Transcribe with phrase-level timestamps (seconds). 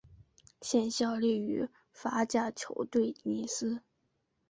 [0.61, 3.83] 现效力于法甲球队尼斯。